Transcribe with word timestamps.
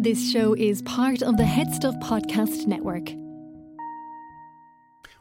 This 0.00 0.30
show 0.30 0.54
is 0.54 0.80
part 0.82 1.22
of 1.22 1.36
the 1.36 1.44
Head 1.44 1.74
Stuff 1.74 1.96
Podcast 1.96 2.68
Network. 2.68 3.08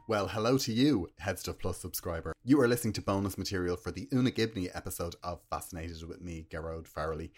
Well, 0.08 0.28
hello 0.28 0.60
to 0.60 0.72
you, 0.72 1.10
Headstuff 1.20 1.58
Plus 1.58 1.80
subscriber. 1.80 2.32
You 2.44 2.62
are 2.62 2.68
listening 2.68 2.94
to 2.94 3.02
bonus 3.02 3.40
material 3.40 3.76
for 3.76 3.90
the 3.90 4.08
Una 4.14 4.30
Gibney 4.30 4.70
episode 4.76 5.16
of 5.24 5.42
Fascinated 5.50 6.08
with 6.08 6.22
me, 6.22 6.46
Gearoid 6.52 6.88
Farrelly. 6.88 7.32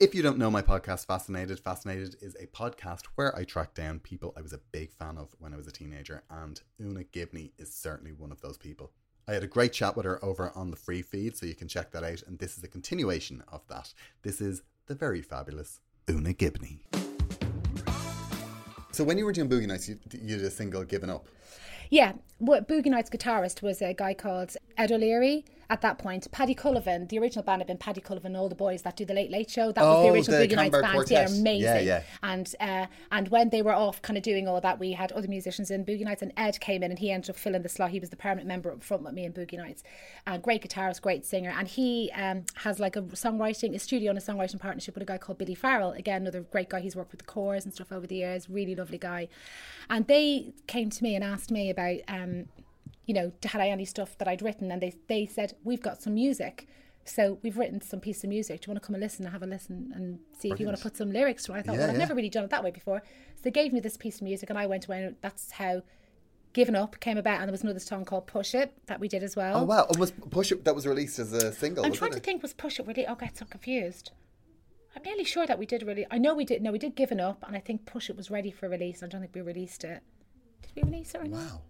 If 0.00 0.14
you 0.14 0.22
don't 0.22 0.38
know 0.38 0.50
my 0.50 0.62
podcast, 0.62 1.06
Fascinated, 1.06 1.60
Fascinated 1.60 2.16
is 2.22 2.34
a 2.36 2.46
podcast 2.46 3.02
where 3.16 3.36
I 3.36 3.44
track 3.44 3.74
down 3.74 3.98
people 3.98 4.32
I 4.34 4.40
was 4.40 4.54
a 4.54 4.60
big 4.72 4.90
fan 4.90 5.18
of 5.18 5.36
when 5.38 5.52
I 5.52 5.58
was 5.58 5.66
a 5.66 5.72
teenager, 5.72 6.22
and 6.30 6.58
Una 6.80 7.04
Gibney 7.04 7.52
is 7.58 7.70
certainly 7.70 8.12
one 8.12 8.32
of 8.32 8.40
those 8.40 8.56
people. 8.56 8.92
I 9.28 9.34
had 9.34 9.44
a 9.44 9.46
great 9.46 9.74
chat 9.74 9.94
with 9.94 10.06
her 10.06 10.24
over 10.24 10.52
on 10.54 10.70
the 10.70 10.76
free 10.78 11.02
feed, 11.02 11.36
so 11.36 11.44
you 11.44 11.54
can 11.54 11.68
check 11.68 11.90
that 11.90 12.02
out, 12.02 12.22
and 12.22 12.38
this 12.38 12.56
is 12.56 12.64
a 12.64 12.68
continuation 12.68 13.44
of 13.46 13.60
that. 13.68 13.92
This 14.22 14.40
is 14.40 14.62
the 14.86 14.94
very 14.94 15.20
fabulous 15.20 15.80
Una 16.08 16.32
Gibney. 16.32 16.80
So 18.92 19.04
when 19.04 19.16
you 19.18 19.24
were 19.24 19.32
doing 19.32 19.48
Boogie 19.48 19.66
Nights, 19.66 19.88
you, 19.88 19.98
you 20.12 20.36
did 20.36 20.44
a 20.44 20.50
single 20.50 20.82
Given 20.82 21.10
Up. 21.10 21.28
Yeah, 21.90 22.12
what 22.38 22.68
Boogie 22.68 22.86
Nights 22.86 23.10
guitarist 23.10 23.62
was 23.62 23.80
a 23.80 23.94
guy 23.94 24.14
called 24.14 24.56
Ed 24.76 24.92
O'Leary. 24.92 25.44
At 25.70 25.82
that 25.82 25.98
point, 25.98 26.30
Paddy 26.32 26.54
Cullivan, 26.54 27.10
the 27.10 27.18
original 27.18 27.42
band 27.42 27.60
had 27.60 27.66
been 27.66 27.76
Paddy 27.76 28.00
Cullivan 28.00 28.24
and 28.26 28.36
all 28.38 28.48
the 28.48 28.54
boys 28.54 28.80
that 28.82 28.96
do 28.96 29.04
the 29.04 29.12
Late 29.12 29.30
Late 29.30 29.50
Show. 29.50 29.70
That 29.70 29.84
was 29.84 30.02
the 30.02 30.08
Oh, 30.08 30.12
original 30.14 30.38
the 30.40 30.48
Boogie 30.48 30.56
Nights 30.56 30.72
band. 30.80 30.92
Quartet. 30.94 31.30
Yeah, 31.30 31.36
amazing. 31.38 31.62
Yeah, 31.62 31.78
yeah. 31.80 32.02
And 32.22 32.54
uh, 32.58 32.86
and 33.12 33.28
when 33.28 33.50
they 33.50 33.60
were 33.60 33.74
off, 33.74 34.00
kind 34.00 34.16
of 34.16 34.22
doing 34.22 34.48
all 34.48 34.62
that, 34.62 34.78
we 34.78 34.92
had 34.92 35.12
other 35.12 35.28
musicians 35.28 35.70
in 35.70 35.84
Boogie 35.84 36.04
Nights, 36.04 36.22
and 36.22 36.32
Ed 36.38 36.58
came 36.60 36.82
in 36.82 36.90
and 36.90 36.98
he 36.98 37.10
ended 37.10 37.28
up 37.28 37.36
filling 37.36 37.60
the 37.60 37.68
slot. 37.68 37.90
He 37.90 38.00
was 38.00 38.08
the 38.08 38.16
permanent 38.16 38.48
member 38.48 38.72
up 38.72 38.82
front 38.82 39.02
with 39.02 39.12
me 39.12 39.26
in 39.26 39.34
Boogie 39.34 39.58
Nights. 39.58 39.82
Uh, 40.26 40.38
great 40.38 40.66
guitarist, 40.66 41.02
great 41.02 41.26
singer, 41.26 41.50
and 41.54 41.68
he 41.68 42.10
um, 42.14 42.44
has 42.54 42.80
like 42.80 42.96
a 42.96 43.02
songwriting, 43.02 43.74
a 43.74 43.78
studio 43.78 44.08
and 44.08 44.18
a 44.18 44.22
songwriting 44.22 44.58
partnership 44.58 44.94
with 44.94 45.02
a 45.02 45.06
guy 45.06 45.18
called 45.18 45.36
Billy 45.36 45.54
Farrell. 45.54 45.92
Again, 45.92 46.22
another 46.22 46.40
great 46.40 46.70
guy. 46.70 46.80
He's 46.80 46.96
worked 46.96 47.12
with 47.12 47.20
the 47.20 47.26
Corrs 47.26 47.64
and 47.64 47.74
stuff 47.74 47.92
over 47.92 48.06
the 48.06 48.16
years. 48.16 48.48
Really 48.48 48.74
lovely 48.74 48.96
guy. 48.98 49.28
And 49.90 50.06
they 50.06 50.54
came 50.66 50.88
to 50.88 51.02
me 51.02 51.14
and 51.14 51.22
asked 51.22 51.50
me 51.50 51.68
about. 51.68 51.98
Um, 52.08 52.46
you 53.08 53.14
know, 53.14 53.32
had 53.42 53.60
I 53.60 53.68
any 53.68 53.84
stuff 53.84 54.16
that 54.18 54.28
I'd 54.28 54.42
written? 54.42 54.70
And 54.70 54.80
they 54.80 54.94
they 55.08 55.26
said 55.26 55.54
we've 55.64 55.82
got 55.82 56.00
some 56.02 56.14
music, 56.14 56.68
so 57.04 57.38
we've 57.42 57.56
written 57.58 57.80
some 57.80 58.00
piece 58.00 58.22
of 58.22 58.28
music. 58.30 58.60
Do 58.60 58.66
you 58.66 58.72
want 58.74 58.82
to 58.82 58.86
come 58.86 58.94
and 58.94 59.02
listen 59.02 59.24
and 59.24 59.32
have 59.32 59.42
a 59.42 59.46
listen 59.46 59.90
and 59.96 60.20
see 60.38 60.50
if 60.52 60.60
you 60.60 60.66
want 60.66 60.76
to 60.78 60.82
put 60.82 60.96
some 60.96 61.10
lyrics 61.10 61.44
to 61.44 61.54
it? 61.54 61.56
I 61.56 61.62
thought, 61.62 61.72
Yeah, 61.72 61.78
well, 61.80 61.88
I've 61.88 61.94
yeah. 61.94 61.98
never 61.98 62.14
really 62.14 62.28
done 62.28 62.44
it 62.44 62.50
that 62.50 62.62
way 62.62 62.70
before. 62.70 63.02
So 63.36 63.40
they 63.42 63.50
gave 63.50 63.72
me 63.72 63.80
this 63.80 63.96
piece 63.96 64.16
of 64.16 64.22
music, 64.22 64.50
and 64.50 64.58
I 64.58 64.66
went 64.66 64.86
away. 64.86 65.02
And 65.02 65.16
that's 65.22 65.52
how 65.52 65.82
"Given 66.52 66.76
Up" 66.76 67.00
came 67.00 67.16
about. 67.18 67.40
And 67.40 67.48
there 67.48 67.52
was 67.52 67.62
another 67.62 67.80
song 67.80 68.04
called 68.04 68.26
"Push 68.26 68.54
It" 68.54 68.74
that 68.86 69.00
we 69.00 69.08
did 69.08 69.22
as 69.22 69.34
well. 69.34 69.56
Oh 69.58 69.64
wow! 69.64 69.86
And 69.88 69.98
was 69.98 70.10
Push 70.10 70.52
It 70.52 70.64
that 70.66 70.74
was 70.74 70.86
released 70.86 71.18
as 71.18 71.32
a 71.32 71.52
single? 71.52 71.84
I'm 71.86 71.92
trying 71.92 72.12
to 72.12 72.20
think. 72.20 72.42
Was 72.42 72.52
"Push 72.52 72.78
It" 72.78 72.86
really? 72.86 73.06
Oh, 73.06 73.16
I 73.18 73.24
get 73.24 73.38
so 73.38 73.46
confused. 73.46 74.12
I'm 74.94 75.02
nearly 75.02 75.24
sure 75.24 75.46
that 75.46 75.58
we 75.58 75.64
did 75.64 75.82
really. 75.82 76.06
I 76.10 76.18
know 76.18 76.34
we 76.34 76.44
did. 76.44 76.60
No, 76.60 76.72
we 76.72 76.78
did 76.78 76.94
"Given 76.94 77.20
Up," 77.20 77.42
and 77.46 77.56
I 77.56 77.60
think 77.60 77.86
"Push 77.86 78.10
It" 78.10 78.16
was 78.16 78.30
ready 78.30 78.50
for 78.50 78.68
release. 78.68 79.02
I 79.02 79.06
don't 79.06 79.22
think 79.22 79.34
we 79.34 79.40
released 79.40 79.82
it. 79.84 80.02
Did 80.62 80.72
we 80.76 80.90
release 80.90 81.14
it 81.14 81.22
or 81.22 81.24
not? 81.24 81.40
Wow. 81.40 81.60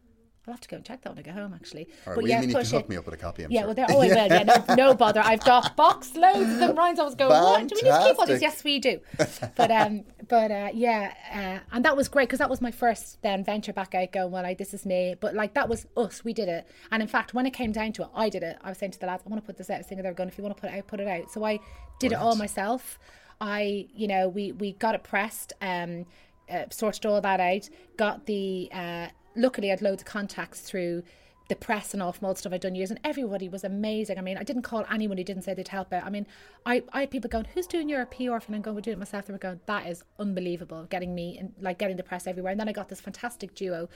I'll 0.47 0.55
have 0.55 0.61
to 0.63 0.69
go 0.69 0.77
and 0.77 0.85
check 0.85 1.03
that 1.03 1.11
when 1.11 1.19
I 1.19 1.23
go 1.23 1.33
home, 1.33 1.53
actually. 1.55 1.85
All 1.85 1.91
right, 1.91 2.05
but 2.07 2.17
well, 2.17 2.27
yeah, 2.27 2.37
you 2.37 2.41
mean 2.41 2.49
you 2.49 2.55
can 2.55 2.63
push 2.63 2.71
hook 2.71 2.85
it. 2.85 2.89
me 2.89 2.97
up 2.97 3.05
with 3.05 3.15
a 3.15 3.19
copy? 3.19 3.45
I'm 3.45 3.51
yeah, 3.51 3.61
sure. 3.61 3.67
well, 3.67 3.75
there. 3.75 3.87
Oh, 3.91 3.95
I 3.95 3.97
will. 3.99 4.07
Yeah, 4.07 4.43
no, 4.69 4.75
no 4.75 4.95
bother. 4.95 5.21
I've 5.21 5.45
got 5.45 5.77
box 5.77 6.15
loads 6.17 6.51
of 6.53 6.59
them. 6.59 6.75
Ryan's 6.77 6.99
always 6.99 7.15
going. 7.15 7.31
What? 7.31 7.69
Do 7.69 7.75
we 7.75 7.83
need 7.83 7.95
to 7.95 7.99
keep 7.99 8.19
all 8.19 8.27
Fantastic. 8.27 8.29
these? 8.29 8.43
Yes, 8.43 8.65
we 8.65 8.79
do. 8.79 9.01
But 9.57 9.71
um, 9.71 10.05
but 10.29 10.51
uh, 10.51 10.71
yeah, 10.73 11.13
uh, 11.33 11.75
and 11.75 11.85
that 11.85 11.97
was 11.97 12.09
great 12.09 12.29
because 12.29 12.39
that 12.39 12.49
was 12.49 12.61
my 12.61 12.71
first 12.71 13.21
then 13.21 13.45
venture 13.45 13.73
back 13.73 13.95
out 13.95 14.13
going. 14.13 14.31
Well, 14.31 14.43
like 14.43 14.57
this 14.57 14.73
is 14.73 14.87
me. 14.87 15.17
But 15.21 15.35
like 15.35 15.53
that 15.55 15.69
was 15.69 15.87
us. 15.97 16.25
We 16.25 16.33
did 16.33 16.49
it. 16.49 16.67
And 16.91 17.03
in 17.03 17.09
fact, 17.09 17.35
when 17.35 17.45
it 17.45 17.53
came 17.53 17.73
down 17.73 17.93
to 17.95 18.03
it, 18.03 18.09
I 18.15 18.31
did 18.31 18.43
it. 18.43 18.57
I 18.63 18.71
was 18.71 18.79
saying 18.79 18.93
to 18.93 19.01
the 19.01 19.07
lads, 19.07 19.25
I 19.27 19.29
want 19.29 19.43
to 19.43 19.47
put 19.47 19.59
this 19.59 19.69
out. 19.69 19.75
I 19.75 19.79
was 19.79 19.87
thinking 19.87 20.03
they 20.03 20.09
were 20.09 20.15
going. 20.15 20.29
If 20.29 20.39
you 20.39 20.45
want 20.45 20.57
to 20.57 20.61
put 20.61 20.71
it 20.71 20.79
out, 20.79 20.87
put 20.87 21.01
it 21.01 21.09
out. 21.09 21.31
So 21.31 21.45
I 21.45 21.61
did 21.99 22.13
it 22.13 22.19
all 22.19 22.37
myself. 22.37 22.99
I, 23.41 23.87
you 23.95 24.09
know, 24.09 24.29
we 24.29 24.53
we 24.53 24.73
got 24.73 24.95
it 24.95 25.03
pressed. 25.03 25.53
Um, 25.61 26.07
uh, 26.51 26.65
sorted 26.71 27.05
all 27.05 27.21
that 27.21 27.41
out. 27.41 27.69
Got 27.97 28.27
the. 28.27 28.71
Uh, 28.73 29.09
luckily, 29.35 29.69
I 29.69 29.71
had 29.71 29.83
loads 29.83 30.03
of 30.03 30.07
contacts 30.07 30.61
through 30.61 31.03
the 31.49 31.57
press 31.57 31.95
and 31.95 32.03
all 32.03 32.13
from 32.13 32.27
all 32.27 32.35
stuff 32.35 32.53
I'd 32.53 32.61
done 32.61 32.75
years, 32.75 32.91
and 32.91 33.01
everybody 33.03 33.49
was 33.49 33.65
amazing. 33.65 34.19
I 34.19 34.21
mean, 34.21 34.37
I 34.37 34.45
didn't 34.45 34.63
call 34.63 34.85
anyone 34.91 35.17
who 35.17 35.25
didn't 35.25 35.45
say 35.45 35.55
they'd 35.55 35.69
help 35.69 35.93
out. 35.95 36.05
I 36.05 36.11
mean, 36.11 36.27
I, 36.67 36.83
I 36.93 37.01
had 37.01 37.11
people 37.11 37.31
going, 37.31 37.47
"Who's 37.55 37.67
doing 37.67 37.89
your 37.89 38.05
PR?" 38.05 38.33
And 38.47 38.55
I'm 38.55 38.61
going, 38.63 38.75
"We're 38.75 38.83
doing 38.83 38.97
it 38.97 38.99
myself." 38.99 39.27
They 39.27 39.33
were 39.33 39.39
going, 39.39 39.61
"That 39.67 39.87
is 39.87 40.05
unbelievable!" 40.19 40.85
Getting 40.91 41.15
me 41.15 41.39
and 41.39 41.55
like 41.61 41.79
getting 41.79 41.97
the 41.97 42.03
press 42.03 42.27
everywhere, 42.27 42.53
and 42.53 42.61
then 42.61 42.69
I 42.69 42.73
got 42.73 42.91
this 42.91 43.01
fantastic 43.01 43.55
duo. 43.55 43.89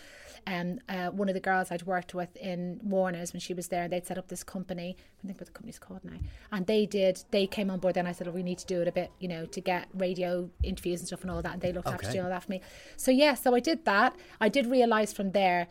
Um, 0.47 0.81
uh, 0.89 1.11
one 1.11 1.29
of 1.29 1.35
the 1.35 1.41
girls 1.41 1.71
I'd 1.71 1.83
worked 1.83 2.15
with 2.15 2.35
in 2.37 2.81
Warner's 2.83 3.33
when 3.35 3.41
she 3.41 3.53
was 3.53 3.69
there, 3.69 3.84
and 3.84 3.93
they'd 3.93 4.07
set 4.07 4.17
up 4.17 4.29
this 4.29 4.43
company. 4.43 4.97
I 5.23 5.27
think 5.27 5.39
what 5.39 5.47
the 5.47 5.53
company's 5.53 5.79
called 5.79 6.01
now, 6.05 6.19
and 6.51 6.67
they 6.67 6.87
did. 6.87 7.23
They 7.33 7.47
came 7.47 7.71
on 7.71 7.81
board. 7.81 7.95
Then 7.95 8.07
I 8.07 8.13
said, 8.13 8.29
"Oh, 8.29 8.31
we 8.31 8.43
need 8.43 8.59
to 8.59 8.67
do 8.67 8.81
it 8.81 8.89
a 8.89 8.93
bit, 8.93 9.11
you 9.21 9.29
know, 9.29 9.45
to 9.45 9.61
get 9.61 9.89
radio 9.93 10.49
interviews 10.63 11.01
and 11.01 11.07
stuff 11.07 11.21
and 11.21 11.31
all 11.31 11.43
that." 11.43 11.53
And 11.53 11.61
they 11.61 11.73
looked 11.73 11.89
after 11.89 12.07
Okay. 12.07 12.13
doing 12.15 12.25
all 12.25 12.31
that 12.31 12.45
for 12.45 12.51
me. 12.51 12.63
So 12.97 13.11
yeah, 13.11 13.34
so 13.34 13.55
I 13.55 13.61
did 13.61 13.84
that. 13.84 14.17
I 14.41 14.49
did 14.49 14.67
realize 14.67 15.13
from 15.13 15.33
there 15.33 15.67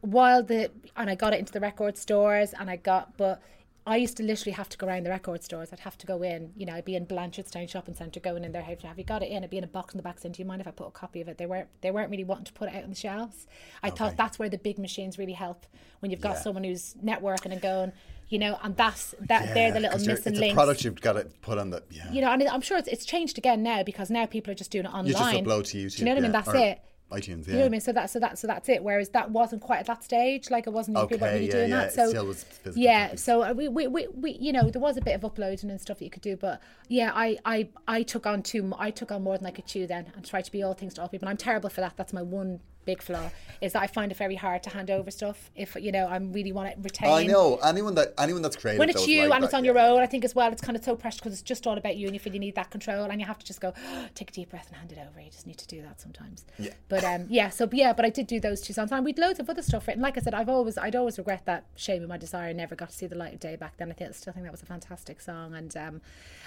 while 0.00 0.42
the 0.42 0.70
and 0.96 1.10
I 1.10 1.14
got 1.14 1.32
it 1.32 1.38
into 1.38 1.52
the 1.52 1.60
record 1.60 1.96
stores 1.96 2.52
and 2.58 2.70
I 2.70 2.76
got 2.76 3.16
but 3.16 3.40
I 3.88 3.96
used 3.98 4.16
to 4.16 4.24
literally 4.24 4.50
have 4.52 4.68
to 4.70 4.76
go 4.78 4.88
around 4.88 5.04
the 5.04 5.10
record 5.10 5.44
stores. 5.44 5.72
I'd 5.72 5.78
have 5.78 5.96
to 5.98 6.06
go 6.08 6.20
in, 6.22 6.52
you 6.56 6.66
know, 6.66 6.74
I'd 6.74 6.84
be 6.84 6.96
in 6.96 7.06
Blanchardstown 7.06 7.68
Shopping 7.68 7.94
Centre 7.94 8.18
going 8.18 8.42
in 8.42 8.50
there, 8.50 8.62
have 8.62 8.80
have 8.82 8.98
you 8.98 9.04
got 9.04 9.22
it 9.22 9.26
in? 9.30 9.38
It'd 9.38 9.50
be 9.50 9.58
in 9.58 9.64
a 9.64 9.68
box 9.68 9.94
in 9.94 9.98
the 9.98 10.02
back 10.02 10.18
saying, 10.18 10.32
Do 10.32 10.42
you 10.42 10.46
mind 10.46 10.60
if 10.60 10.66
I 10.66 10.72
put 10.72 10.88
a 10.88 10.90
copy 10.90 11.20
of 11.20 11.28
it? 11.28 11.38
They 11.38 11.46
weren't 11.46 11.68
they 11.82 11.92
weren't 11.92 12.10
really 12.10 12.24
wanting 12.24 12.46
to 12.46 12.52
put 12.52 12.68
it 12.68 12.74
out 12.74 12.82
on 12.82 12.90
the 12.90 12.96
shelves. 12.96 13.46
I 13.84 13.90
thought 13.90 14.16
that's 14.16 14.38
where 14.40 14.48
the 14.48 14.58
big 14.58 14.78
machines 14.78 15.18
really 15.18 15.34
help 15.34 15.66
when 16.00 16.10
you've 16.10 16.20
got 16.20 16.34
Yeah. 16.34 16.40
someone 16.42 16.64
who's 16.64 16.94
networking 17.02 17.52
and 17.52 17.60
going, 17.60 17.92
you 18.28 18.40
know, 18.40 18.58
and 18.64 18.76
that's 18.76 19.14
that 19.20 19.54
they're 19.54 19.70
the 19.70 19.80
Yeah, 19.80 19.90
little 19.92 19.98
missing 20.06 20.32
it's 20.32 20.40
links. 20.40 20.52
a 20.52 20.56
product 20.56 20.84
you've 20.84 21.00
got 21.00 21.12
to 21.12 21.24
put 21.42 21.56
on 21.58 21.70
the. 21.70 21.84
Yeah. 21.90 22.10
you 22.10 22.20
know, 22.22 22.32
and 22.32 22.42
I'm 22.48 22.62
sure 22.62 22.76
it's, 22.78 22.88
it's 22.88 23.04
changed 23.04 23.38
again 23.38 23.62
now 23.62 23.84
because 23.84 24.10
now 24.10 24.26
people 24.26 24.50
are 24.50 24.56
just 24.56 24.72
doing 24.72 24.84
it 24.86 24.88
online. 24.88 25.06
you 25.06 25.12
just 25.12 25.32
upload 25.36 25.64
to 25.70 25.78
YouTube. 25.78 25.92
Do 25.96 25.98
you 26.00 26.04
know 26.06 26.10
what 26.12 26.18
I 26.18 26.22
mean? 26.22 26.32
That's 26.32 26.48
or 26.48 26.56
it. 26.56 26.80
iTunes. 27.10 27.46
Yeah. 27.46 27.52
You 27.52 27.52
know 27.54 27.58
what 27.60 27.66
I 27.66 27.68
mean? 27.68 27.80
So 27.80 27.92
that 27.92 28.10
so 28.10 28.18
that 28.18 28.38
so 28.38 28.46
that's 28.46 28.68
it. 28.68 28.82
Whereas 28.82 29.10
that 29.10 29.30
wasn't 29.30 29.62
quite 29.62 29.78
at 29.78 29.86
that 29.86 30.02
stage. 30.02 30.50
Like 30.50 30.66
I 30.66 30.70
wasn't 30.70 30.96
people 31.08 31.16
Okay, 31.26 31.34
really 31.34 31.46
yeah, 31.46 31.52
doing 31.52 31.70
yeah, 31.70 31.76
that. 31.84 31.92
So 31.94 32.08
still 32.08 32.26
was 32.26 32.42
physical 32.42 32.82
yeah. 32.82 33.06
copies. 33.06 33.22
So 33.22 33.42
uh, 33.42 33.52
we, 33.52 33.68
we, 33.68 33.86
we, 33.86 34.08
we 34.08 34.32
you 34.32 34.52
know 34.52 34.70
there 34.70 34.82
was 34.82 34.96
a 34.96 35.00
bit 35.00 35.14
of 35.14 35.24
uploading 35.24 35.70
and 35.70 35.80
stuff 35.80 35.98
that 36.00 36.04
you 36.04 36.10
could 36.10 36.22
do, 36.22 36.36
but 36.36 36.60
yeah, 36.88 37.12
I 37.14 37.38
I 37.44 37.68
I 37.86 38.02
took 38.02 38.26
on 38.26 38.42
too. 38.42 38.72
I 38.78 38.90
took 38.90 39.12
on 39.12 39.22
more 39.22 39.38
than 39.38 39.46
I 39.46 39.52
could 39.52 39.66
chew 39.66 39.86
then, 39.86 40.12
and 40.16 40.24
tried 40.24 40.46
to 40.46 40.52
be 40.52 40.62
all 40.62 40.74
things 40.74 40.94
to 40.94 41.02
all 41.02 41.08
people. 41.08 41.28
And 41.28 41.30
I'm 41.30 41.36
terrible 41.36 41.70
for 41.70 41.80
that. 41.80 41.96
That's 41.96 42.12
my 42.12 42.22
one 42.22 42.60
big 42.86 43.02
flaw 43.02 43.30
is 43.60 43.72
that 43.72 43.82
I 43.82 43.86
find 43.86 44.12
it 44.12 44.18
very 44.18 44.36
hard 44.36 44.62
to 44.64 44.70
hand 44.70 44.90
over 44.90 45.10
stuff 45.10 45.50
if 45.54 45.76
you 45.76 45.92
know 45.92 46.06
I 46.06 46.16
really 46.16 46.52
want 46.52 46.74
to 46.74 46.80
retain. 46.80 47.10
I 47.10 47.24
know 47.24 47.58
anyone 47.64 47.94
that 47.96 48.14
anyone 48.18 48.42
that's 48.42 48.56
creative. 48.56 48.78
When 48.78 48.88
it's 48.88 49.06
you 49.06 49.26
like 49.26 49.36
and 49.36 49.44
it's 49.44 49.54
on 49.54 49.64
yeah. 49.64 49.72
your 49.72 49.80
own, 49.80 50.00
I 50.00 50.06
think 50.06 50.24
as 50.24 50.34
well, 50.34 50.50
it's 50.52 50.62
kind 50.62 50.76
of 50.76 50.84
so 50.84 50.96
precious 50.96 51.20
because 51.20 51.32
it's 51.32 51.42
just 51.42 51.66
all 51.66 51.76
about 51.76 51.96
you 51.96 52.06
and 52.06 52.14
you 52.14 52.20
feel 52.20 52.32
you 52.32 52.40
need 52.40 52.54
that 52.54 52.70
control 52.70 53.10
and 53.10 53.20
you 53.20 53.26
have 53.26 53.38
to 53.38 53.46
just 53.46 53.60
go, 53.60 53.72
take 54.14 54.30
a 54.30 54.32
deep 54.32 54.50
breath 54.50 54.68
and 54.68 54.76
hand 54.76 54.92
it 54.92 54.98
over. 54.98 55.20
You 55.20 55.30
just 55.30 55.46
need 55.46 55.58
to 55.58 55.66
do 55.66 55.82
that 55.82 56.00
sometimes. 56.00 56.44
Yeah. 56.58 56.72
But 56.88 57.04
um, 57.04 57.26
yeah, 57.28 57.50
so 57.50 57.68
yeah, 57.72 57.92
but 57.92 58.04
I 58.04 58.10
did 58.10 58.26
do 58.26 58.40
those 58.40 58.60
two 58.60 58.72
songs 58.72 58.92
and 58.92 59.04
we'd 59.04 59.18
loads 59.18 59.40
of 59.40 59.50
other 59.50 59.62
stuff 59.62 59.86
written. 59.88 60.02
Like 60.02 60.16
I 60.16 60.20
said, 60.20 60.34
I've 60.34 60.48
always, 60.48 60.78
I'd 60.78 60.96
always 60.96 61.18
regret 61.18 61.42
that 61.46 61.64
Shame 61.74 62.02
and 62.02 62.08
My 62.08 62.16
Desire 62.16 62.48
I 62.48 62.52
never 62.52 62.74
got 62.74 62.90
to 62.90 62.96
see 62.96 63.06
the 63.06 63.16
light 63.16 63.34
of 63.34 63.40
day 63.40 63.56
back 63.56 63.76
then. 63.76 63.90
I 63.90 63.94
think, 63.94 64.10
I 64.10 64.12
still 64.12 64.32
think 64.32 64.44
that 64.44 64.52
was 64.52 64.62
a 64.62 64.66
fantastic 64.66 65.20
song. 65.20 65.54
And 65.54 65.76
um, 65.76 66.00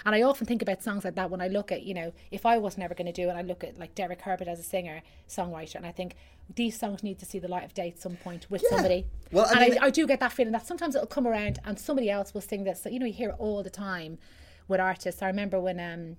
and 0.05 0.16
I 0.16 0.22
often 0.22 0.47
think 0.47 0.61
about 0.61 0.81
songs 0.81 1.03
like 1.03 1.16
that 1.16 1.29
when 1.29 1.41
I 1.41 1.47
look 1.47 1.72
at, 1.72 1.83
you 1.83 1.94
know, 1.94 2.13
if 2.31 2.45
I 2.45 2.57
was 2.57 2.78
never 2.78 2.94
going 2.94 3.07
to 3.07 3.13
do 3.13 3.29
it, 3.29 3.33
I 3.33 3.41
look 3.41 3.63
at 3.63 3.78
like 3.78 3.95
Derek 3.95 4.22
Herbert 4.22 4.47
as 4.47 4.59
a 4.59 4.63
singer, 4.63 5.01
songwriter, 5.28 5.75
and 5.75 5.85
I 5.85 5.91
think 5.91 6.16
these 6.56 6.78
songs 6.79 7.03
need 7.03 7.19
to 7.19 7.25
see 7.25 7.38
the 7.40 7.47
light 7.47 7.63
of 7.63 7.73
day 7.73 7.90
at 7.90 8.00
some 8.00 8.16
point 8.17 8.47
with 8.50 8.63
somebody. 8.69 9.06
Well, 9.31 9.45
I 9.45 9.51
and 9.63 9.72
mean- 9.73 9.79
I, 9.84 9.85
I 9.88 9.90
do 9.90 10.07
get 10.07 10.19
that 10.19 10.34
feeling 10.34 10.51
that 10.53 10.66
sometimes 10.66 10.95
it'll 10.95 11.07
come 11.07 11.28
around 11.28 11.59
and 11.66 11.79
somebody 11.79 12.09
else 12.09 12.34
will 12.34 12.41
sing 12.41 12.63
this. 12.63 12.81
So, 12.81 12.90
you 12.90 13.00
know, 13.00 13.06
you 13.06 13.13
hear 13.13 13.29
it 13.29 13.35
all 13.38 13.62
the 13.62 13.69
time 13.69 14.17
with 14.67 14.79
artists. 14.79 15.22
I 15.22 15.28
remember 15.28 15.59
when 15.59 15.79
um, 15.79 16.17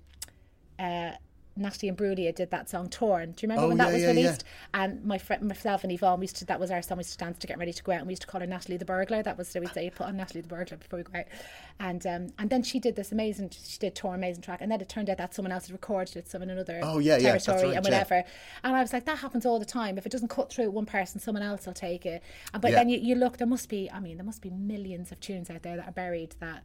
uh, 0.79 1.11
Natalie 1.55 1.91
Imbruglia 1.91 2.33
did 2.33 2.49
that 2.51 2.69
song 2.69 2.89
"Torn." 2.89 3.31
Do 3.31 3.43
you 3.45 3.49
remember 3.49 3.63
Oh, 3.65 3.67
when 3.69 3.77
that 3.77 3.87
yeah, 3.89 3.93
was 3.93 4.01
yeah, 4.03 4.11
yeah. 4.11 4.21
released? 4.21 4.43
And 4.73 5.03
my 5.05 5.17
friend, 5.17 5.43
myself 5.47 5.83
and 5.83 5.91
Yvonne, 5.91 6.19
we 6.19 6.23
used 6.23 6.37
to 6.37 6.45
that 6.45 6.59
was 6.59 6.71
our 6.71 6.81
song. 6.81 6.97
We 6.97 7.01
used 7.01 7.11
to 7.13 7.17
dance 7.17 7.37
to 7.39 7.47
get 7.47 7.57
ready 7.57 7.73
to 7.73 7.83
go 7.83 7.91
out, 7.91 7.99
and 7.99 8.07
we 8.07 8.13
used 8.13 8.21
to 8.21 8.27
call 8.27 8.41
her 8.41 8.47
Natalie 8.47 8.77
the 8.77 8.85
Burglar. 8.85 9.21
That 9.23 9.37
was 9.37 9.53
what 9.53 9.61
we'd 9.61 9.73
say 9.73 9.89
put 9.89 10.07
on 10.07 10.17
Natalie 10.17 10.41
the 10.41 10.47
Burglar 10.47 10.77
before 10.77 10.97
we 10.97 11.03
go 11.03 11.19
out. 11.19 11.25
And 11.79 12.05
um, 12.07 12.27
and 12.39 12.49
then 12.49 12.63
she 12.63 12.79
did 12.79 12.95
this 12.95 13.11
amazing. 13.11 13.49
She 13.51 13.77
did 13.79 13.95
"Torn," 13.95 14.15
amazing 14.15 14.43
track, 14.43 14.59
and 14.61 14.71
then 14.71 14.79
it 14.81 14.87
turned 14.89 15.09
out 15.09 15.17
that 15.17 15.33
someone 15.33 15.51
else 15.51 15.65
had 15.67 15.73
recorded 15.73 16.15
it, 16.15 16.29
some 16.29 16.41
in 16.41 16.49
another 16.49 16.79
Oh, 16.83 16.99
yeah, 16.99 17.17
yeah, 17.17 17.37
territory 17.37 17.57
right, 17.69 17.77
and 17.77 17.85
yeah. 17.85 17.91
whatever. 17.91 18.23
And 18.63 18.75
I 18.75 18.81
was 18.81 18.93
like, 18.93 19.05
that 19.05 19.17
happens 19.19 19.45
all 19.45 19.59
the 19.59 19.65
time. 19.65 19.97
If 19.97 20.05
it 20.05 20.11
doesn't 20.11 20.29
cut 20.29 20.51
through 20.51 20.69
one 20.71 20.85
person, 20.85 21.19
someone 21.19 21.43
else 21.43 21.65
will 21.65 21.73
take 21.73 22.05
it. 22.05 22.23
And- 22.53 22.61
But 22.61 22.71
Yeah. 22.71 22.77
then 22.77 22.89
you, 22.89 22.99
you 22.99 23.15
look, 23.15 23.37
there 23.37 23.47
must 23.47 23.67
be. 23.69 23.89
I 23.91 23.99
mean, 23.99 24.17
there 24.17 24.25
must 24.25 24.41
be 24.41 24.49
millions 24.51 25.11
of 25.11 25.19
tunes 25.19 25.49
out 25.49 25.63
there 25.63 25.75
that 25.75 25.87
are 25.87 25.91
buried 25.91 26.35
that 26.39 26.63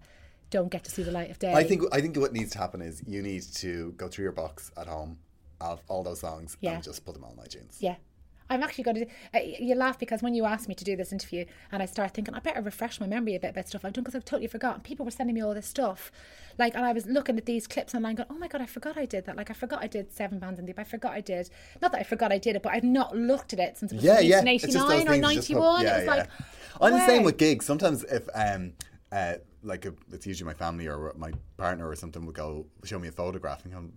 don't 0.50 0.68
get 0.70 0.84
to 0.84 0.90
see 0.90 1.02
the 1.02 1.10
light 1.10 1.30
of 1.30 1.38
day. 1.38 1.52
I 1.52 1.64
think 1.64 1.82
I 1.92 2.00
think 2.00 2.16
what 2.16 2.32
needs 2.32 2.52
to 2.52 2.58
happen 2.58 2.80
is 2.82 3.02
you 3.06 3.22
need 3.22 3.42
to 3.56 3.92
go 3.96 4.08
through 4.08 4.24
your 4.24 4.32
box 4.32 4.70
at 4.76 4.86
home 4.86 5.18
of 5.60 5.80
all 5.88 6.02
those 6.02 6.20
songs 6.20 6.56
Yeah. 6.60 6.74
and 6.74 6.82
just 6.82 7.04
put 7.04 7.14
them 7.14 7.24
on 7.24 7.32
iTunes. 7.36 7.76
Yeah. 7.80 7.96
I'm 8.48 8.62
actually 8.62 8.84
going 8.84 8.94
to. 8.96 9.06
Uh, 9.34 9.40
you 9.58 9.74
laugh 9.74 9.98
because 9.98 10.22
when 10.22 10.32
you 10.32 10.44
asked 10.44 10.68
me 10.68 10.74
to 10.76 10.84
do 10.84 10.94
this 10.94 11.10
interview, 11.10 11.46
and 11.72 11.82
I 11.82 11.86
start 11.86 12.14
thinking 12.14 12.32
I 12.32 12.38
better 12.38 12.62
refresh 12.62 13.00
my 13.00 13.06
memory 13.08 13.34
a 13.34 13.40
bit 13.40 13.50
about 13.50 13.66
stuff 13.66 13.84
I've 13.84 13.92
done 13.92 14.04
because 14.04 14.14
I've 14.14 14.24
totally 14.24 14.46
forgotten. 14.46 14.82
People 14.82 15.04
were 15.04 15.10
sending 15.10 15.34
me 15.34 15.42
all 15.42 15.52
this 15.52 15.66
stuff, 15.66 16.12
like, 16.56 16.76
and 16.76 16.84
I 16.84 16.92
was 16.92 17.06
looking 17.06 17.36
at 17.38 17.46
these 17.46 17.66
clips 17.66 17.92
online, 17.92 18.14
going, 18.14 18.28
"Oh 18.30 18.38
my 18.38 18.46
god, 18.46 18.60
I 18.60 18.66
forgot 18.66 18.96
I 18.96 19.04
did 19.04 19.24
that! 19.26 19.36
Like, 19.36 19.50
I 19.50 19.52
forgot 19.52 19.82
I 19.82 19.88
did 19.88 20.12
seven 20.12 20.38
bands 20.38 20.60
in 20.60 20.66
deep. 20.66 20.78
I 20.78 20.84
forgot 20.84 21.12
I 21.12 21.22
did. 21.22 21.50
Not 21.82 21.90
that 21.90 21.98
I 21.98 22.04
forgot 22.04 22.30
I 22.30 22.38
did 22.38 22.54
it, 22.54 22.62
but 22.62 22.72
I've 22.72 22.84
not 22.84 23.16
looked 23.16 23.52
at 23.52 23.58
it 23.58 23.78
since 23.78 23.90
it 23.90 23.96
was 23.96 24.04
Yeah, 24.04 24.18
released 24.18 24.30
yeah. 24.30 24.52
It's 24.52 24.62
just 24.62 24.74
those 24.74 24.84
or 24.84 25.06
things 25.06 25.48
you 25.48 25.56
'91. 25.56 25.82
yeah, 25.82 25.90
it 25.90 25.96
was 25.96 26.04
yeah. 26.04 26.14
like, 26.14 26.28
I'm 26.80 26.92
the 26.92 27.06
same 27.06 27.24
with 27.24 27.38
gigs. 27.38 27.66
Sometimes 27.66 28.04
if 28.04 28.28
um 28.32 28.74
uh 29.12 29.34
like 29.62 29.84
if 29.84 29.94
it's 30.12 30.26
usually 30.26 30.46
my 30.46 30.54
family 30.54 30.86
or 30.86 31.12
my 31.16 31.32
partner 31.56 31.88
or 31.88 31.96
something 31.96 32.24
will 32.24 32.32
go 32.32 32.66
show 32.84 32.98
me 32.98 33.08
a 33.08 33.12
photograph 33.12 33.64
and 33.64 33.72
go, 33.72 33.92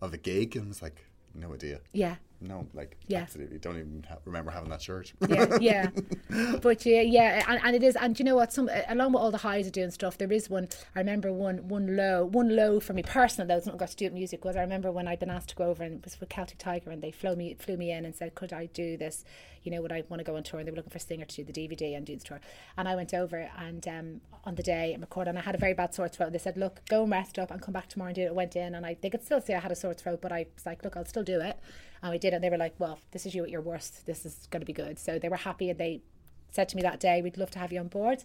of 0.00 0.10
the 0.10 0.18
gig, 0.18 0.56
and 0.56 0.68
was 0.68 0.82
like, 0.82 1.04
no 1.34 1.54
idea. 1.54 1.80
Yeah. 1.92 2.16
No, 2.44 2.66
like 2.74 2.96
Yeah. 3.06 3.20
absolutely 3.20 3.58
don't 3.58 3.76
even 3.78 4.04
ha- 4.08 4.18
remember 4.24 4.50
having 4.50 4.70
that 4.70 4.82
shirt. 4.82 5.12
yeah, 5.28 5.58
yeah. 5.60 5.90
But 6.62 6.84
yeah, 6.84 7.00
yeah, 7.02 7.44
and, 7.48 7.60
and 7.62 7.76
it 7.76 7.82
is, 7.82 7.94
and 7.96 8.18
you 8.18 8.24
know 8.24 8.34
what? 8.34 8.52
Some 8.52 8.68
along 8.88 9.12
with 9.12 9.22
all 9.22 9.30
the 9.30 9.38
highs 9.38 9.66
of 9.66 9.72
doing 9.72 9.90
stuff, 9.90 10.18
there 10.18 10.32
is 10.32 10.50
one. 10.50 10.68
I 10.96 11.00
remember 11.00 11.32
one, 11.32 11.68
one 11.68 11.96
low, 11.96 12.24
one 12.24 12.54
low 12.56 12.80
for 12.80 12.94
me 12.94 13.02
personal. 13.02 13.46
Though 13.46 13.56
it's 13.58 13.66
not 13.66 13.78
got 13.78 13.88
to 13.88 13.96
do 13.96 14.06
with 14.06 14.14
music. 14.14 14.44
Was 14.44 14.56
I 14.56 14.60
remember 14.62 14.90
when 14.90 15.06
I'd 15.06 15.20
been 15.20 15.30
asked 15.30 15.50
to 15.50 15.54
go 15.56 15.64
over 15.66 15.82
and 15.84 15.98
it 15.98 16.04
was 16.04 16.14
for 16.14 16.26
Celtic 16.26 16.58
Tiger, 16.58 16.90
and 16.90 17.02
they 17.02 17.10
flew 17.12 17.36
me, 17.36 17.54
flew 17.54 17.76
me 17.76 17.92
in 17.92 18.04
and 18.04 18.14
said, 18.14 18.34
could 18.34 18.52
I 18.52 18.66
do 18.66 18.96
this? 18.96 19.24
You 19.62 19.70
know, 19.70 19.80
would 19.82 19.92
I 19.92 20.02
want 20.08 20.18
to 20.18 20.24
go 20.24 20.34
on 20.36 20.42
tour? 20.42 20.58
And 20.58 20.66
they 20.66 20.72
were 20.72 20.76
looking 20.76 20.90
for 20.90 20.96
a 20.98 21.00
singer 21.00 21.24
to 21.24 21.44
do 21.44 21.44
the 21.44 21.52
DVD 21.52 21.96
and 21.96 22.04
do 22.04 22.16
the 22.16 22.24
tour. 22.24 22.40
And 22.76 22.88
I 22.88 22.96
went 22.96 23.14
over 23.14 23.48
and 23.56 23.86
um, 23.86 24.20
on 24.44 24.56
the 24.56 24.62
day 24.64 24.92
and 24.92 25.00
recorded, 25.00 25.30
and 25.30 25.38
I 25.38 25.42
had 25.42 25.54
a 25.54 25.58
very 25.58 25.74
bad 25.74 25.94
sore 25.94 26.08
throat. 26.08 26.32
They 26.32 26.38
said, 26.38 26.56
look, 26.56 26.80
go 26.88 27.02
and 27.04 27.12
rest 27.12 27.38
up 27.38 27.50
and 27.52 27.62
come 27.62 27.72
back 27.72 27.88
tomorrow 27.88 28.08
and 28.08 28.16
do 28.16 28.22
it. 28.22 28.28
I 28.30 28.32
went 28.32 28.56
in, 28.56 28.74
and 28.74 28.84
I 28.84 28.96
they 29.00 29.10
could 29.10 29.22
still 29.22 29.40
see 29.40 29.54
I 29.54 29.60
had 29.60 29.70
a 29.70 29.76
sore 29.76 29.94
throat, 29.94 30.20
but 30.20 30.32
I 30.32 30.46
was 30.56 30.66
like, 30.66 30.82
look, 30.82 30.96
I'll 30.96 31.04
still 31.04 31.22
do 31.22 31.40
it. 31.40 31.58
And 32.02 32.10
we 32.10 32.18
did 32.18 32.32
it. 32.32 32.36
And 32.36 32.44
they 32.44 32.50
were 32.50 32.56
like, 32.56 32.74
well, 32.78 32.98
this 33.12 33.26
is 33.26 33.34
you 33.34 33.44
at 33.44 33.50
your 33.50 33.60
worst. 33.60 34.06
This 34.06 34.26
is 34.26 34.48
going 34.50 34.60
to 34.60 34.66
be 34.66 34.72
good. 34.72 34.98
So 34.98 35.18
they 35.18 35.28
were 35.28 35.36
happy, 35.36 35.70
and 35.70 35.78
they 35.78 36.02
said 36.50 36.68
to 36.70 36.76
me 36.76 36.82
that 36.82 37.00
day, 37.00 37.22
we'd 37.22 37.38
love 37.38 37.50
to 37.52 37.58
have 37.58 37.72
you 37.72 37.80
on 37.80 37.88
board. 37.88 38.24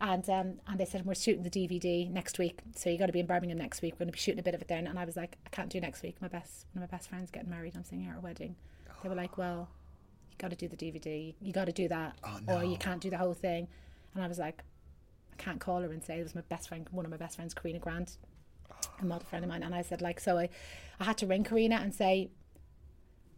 And 0.00 0.28
um, 0.28 0.54
and 0.66 0.80
they 0.80 0.84
said 0.84 1.06
we're 1.06 1.14
shooting 1.14 1.44
the 1.44 1.50
DVD 1.50 2.10
next 2.10 2.36
week, 2.38 2.58
so 2.74 2.90
you 2.90 2.98
got 2.98 3.06
to 3.06 3.12
be 3.12 3.20
in 3.20 3.26
Birmingham 3.26 3.58
next 3.58 3.82
week. 3.82 3.94
We're 3.94 3.98
going 3.98 4.08
to 4.08 4.12
be 4.12 4.18
shooting 4.18 4.40
a 4.40 4.42
bit 4.42 4.54
of 4.54 4.60
it 4.60 4.66
then. 4.66 4.88
And 4.88 4.98
I 4.98 5.04
was 5.04 5.16
like, 5.16 5.36
I 5.46 5.48
can't 5.50 5.68
do 5.70 5.80
next 5.80 6.02
week. 6.02 6.16
My 6.20 6.26
best 6.26 6.66
one 6.72 6.82
of 6.82 6.90
my 6.90 6.96
best 6.96 7.08
friends 7.08 7.30
getting 7.30 7.50
married. 7.50 7.74
I'm 7.76 7.84
singing 7.84 8.08
at 8.08 8.14
her 8.14 8.20
wedding. 8.20 8.56
They 9.02 9.08
were 9.08 9.14
like, 9.14 9.38
well, 9.38 9.68
you 10.30 10.36
got 10.38 10.50
to 10.50 10.56
do 10.56 10.66
the 10.66 10.76
DVD. 10.76 11.34
You 11.40 11.52
got 11.52 11.66
to 11.66 11.72
do 11.72 11.86
that, 11.88 12.16
or 12.48 12.64
you 12.64 12.76
can't 12.78 13.00
do 13.00 13.10
the 13.10 13.18
whole 13.18 13.34
thing. 13.34 13.68
And 14.14 14.24
I 14.24 14.26
was 14.26 14.38
like, 14.38 14.64
I 15.32 15.36
can't 15.36 15.60
call 15.60 15.82
her 15.82 15.92
and 15.92 16.02
say 16.02 16.18
it 16.18 16.22
was 16.24 16.34
my 16.34 16.42
best 16.42 16.68
friend, 16.68 16.86
one 16.90 17.04
of 17.04 17.10
my 17.10 17.16
best 17.16 17.36
friends, 17.36 17.54
Karina 17.54 17.78
Grant, 17.78 18.16
a 19.00 19.04
model 19.04 19.26
friend 19.26 19.44
of 19.44 19.50
mine. 19.50 19.62
And 19.62 19.74
I 19.74 19.82
said 19.82 20.02
like, 20.02 20.18
so 20.18 20.36
I, 20.36 20.48
I 20.98 21.04
had 21.04 21.16
to 21.18 21.26
ring 21.26 21.44
Karina 21.44 21.76
and 21.76 21.94
say, 21.94 22.30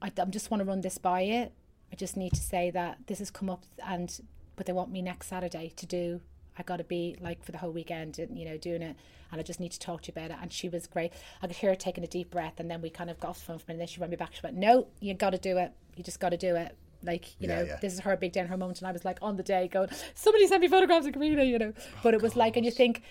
I, 0.05 0.13
I 0.21 0.25
just 0.27 0.51
want 0.51 0.61
to 0.61 0.65
run 0.65 0.83
this 0.83 0.99
by 0.99 1.23
it. 1.23 1.53
I 1.93 1.97
just 1.97 2.17
need 2.17 2.33
to 2.35 2.41
say 2.41 2.71
that 2.71 2.99
this 3.07 3.19
has 3.19 3.31
come 3.31 3.49
up 3.51 3.65
and 3.87 4.21
but 4.57 4.67
they 4.67 4.73
want 4.73 4.91
me 4.93 5.03
next 5.03 5.29
Saturday 5.29 5.73
to 5.77 5.87
do 5.87 6.21
I 6.59 6.63
got 6.63 6.77
to 6.77 6.85
be 6.85 7.17
like 7.21 7.45
for 7.45 7.53
the 7.53 7.59
whole 7.59 7.73
weekend 7.73 8.19
and 8.19 8.39
you 8.39 8.45
know 8.45 8.57
doing 8.57 8.83
it. 8.83 8.97
And 9.33 9.41
I 9.41 9.43
just 9.43 9.59
need 9.59 9.73
to 9.73 9.79
talk 9.81 10.03
to 10.03 10.13
you 10.13 10.13
about 10.17 10.31
it. 10.31 10.41
And 10.41 10.53
she 10.53 10.69
was 10.69 10.87
great. 10.87 11.13
I 11.43 11.49
could 11.49 11.57
hear 11.57 11.71
her 11.71 11.77
taking 11.77 12.05
a 12.05 12.07
deep 12.07 12.31
breath 12.31 12.55
and 12.61 12.71
then 12.71 12.81
we 12.81 12.91
kind 12.91 13.11
of 13.11 13.19
got 13.19 13.31
off 13.31 13.39
the 13.41 13.45
phone 13.45 13.59
for 13.59 13.65
a 13.65 13.69
minute 13.69 13.75
and 13.75 13.81
then 13.81 13.89
she 13.89 14.01
rang 14.01 14.11
me 14.11 14.17
back. 14.17 14.35
She 14.35 14.41
went 14.43 14.57
no 14.57 14.87
you 15.01 15.15
got 15.15 15.31
to 15.31 15.39
do 15.39 15.59
it. 15.59 15.73
You 15.97 16.05
just 16.05 16.21
got 16.21 16.31
to 16.31 16.37
do 16.37 16.55
it. 16.57 16.77
Like 17.03 17.41
you 17.41 17.49
Yeah, 17.49 17.57
know 17.57 17.63
yeah. 17.65 17.77
this 17.81 17.93
is 17.93 18.01
her 18.01 18.17
big 18.17 18.33
day 18.33 18.41
and 18.41 18.49
her 18.49 18.57
moment. 18.57 18.79
And 18.79 18.89
I 18.89 18.93
was 18.93 19.05
like 19.05 19.19
on 19.21 19.37
the 19.37 19.43
day 19.43 19.69
going 19.69 19.89
somebody 20.15 20.47
sent 20.47 20.61
me 20.61 20.69
photographs 20.69 21.07
of 21.07 21.15
Karina 21.15 21.43
you 21.45 21.59
know. 21.59 21.73
But 22.03 22.15
it 22.15 22.23
was 22.23 22.37
like 22.37 22.57
and 22.57 22.65
you 22.65 22.73
oh, 22.73 22.77
think 22.77 23.03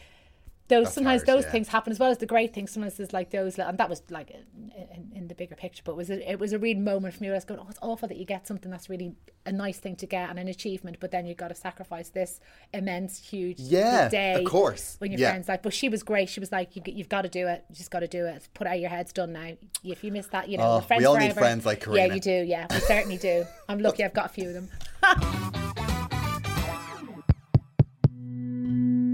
those 0.69 0.85
That's 0.85 0.95
sometimes 0.95 1.23
those 1.23 1.43
yeah. 1.43 1.51
things 1.51 1.67
happen 1.67 1.91
as 1.91 1.99
well 1.99 2.09
as 2.09 2.19
the 2.19 2.25
great 2.25 2.53
things. 2.53 2.71
Sometimes 2.71 2.95
there's 2.95 3.11
like 3.13 3.31
those, 3.31 3.59
and 3.59 3.77
that 3.77 3.89
was 3.89 4.01
like 4.09 4.31
in, 4.31 4.71
in, 4.95 5.11
in 5.13 5.27
the 5.27 5.35
bigger 5.35 5.55
picture. 5.55 5.81
But 5.83 5.91
it 5.91 5.97
was 5.97 6.09
a, 6.09 6.31
it 6.31 6.39
was 6.39 6.53
a 6.53 6.57
real 6.59 6.77
moment 6.77 7.13
for 7.15 7.21
me. 7.21 7.27
Where 7.27 7.35
I 7.35 7.37
was 7.37 7.45
going, 7.45 7.59
oh, 7.59 7.67
it's 7.69 7.79
awful 7.81 8.07
that 8.07 8.17
you 8.17 8.25
get 8.25 8.47
something 8.47 8.71
that's 8.71 8.89
really 8.89 9.13
a 9.45 9.51
nice 9.51 9.77
thing 9.77 9.97
to 9.97 10.05
get 10.05 10.29
and 10.29 10.39
an 10.39 10.47
achievement, 10.47 10.97
but 11.01 11.11
then 11.11 11.25
you've 11.25 11.35
got 11.37 11.49
to 11.49 11.55
sacrifice 11.55 12.09
this 12.09 12.39
immense, 12.73 13.19
huge 13.19 13.59
Yeah, 13.59 14.07
day. 14.07 14.35
of 14.35 14.45
course. 14.45 14.95
When 14.99 15.11
your 15.11 15.19
Yeah. 15.19 15.31
friends 15.31 15.49
like, 15.49 15.63
but 15.63 15.73
she 15.73 15.89
was 15.89 16.01
great. 16.01 16.29
She 16.29 16.39
was 16.39 16.51
like, 16.51 16.75
you, 16.77 16.81
you've 16.85 17.09
got 17.09 17.23
to 17.23 17.29
do 17.29 17.47
it. 17.47 17.65
You 17.69 17.75
just 17.75 17.91
got 17.91 17.99
to 17.99 18.07
do 18.07 18.25
it. 18.25 18.47
Put 18.53 18.65
out 18.67 18.79
your 18.79 18.89
head. 18.89 19.01
It's 19.01 19.11
done 19.13 19.33
now. 19.33 19.51
If 19.83 20.01
you 20.03 20.13
miss 20.13 20.27
that, 20.27 20.47
you 20.47 20.57
know, 20.57 20.81
Oh, 20.89 20.97
we 20.97 21.03
all 21.05 21.17
need 21.17 21.33
friends 21.33 21.65
like 21.65 21.81
Karina. 21.81 22.07
Yeah, 22.07 22.13
you 22.13 22.21
do. 22.21 22.31
Yeah, 22.47 22.67
we 22.69 22.79
certainly 22.79 23.17
do. 23.17 23.45
I'm 23.67 23.79
lucky. 23.79 24.03
I've 24.05 24.13
got 24.13 24.27
a 24.27 24.29
few 24.29 24.47
of 24.47 24.53
them. 24.53 24.69